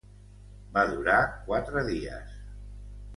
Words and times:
Va 0.77 0.85
durar 0.93 1.17
quatre 1.49 1.83
dies. 1.91 2.33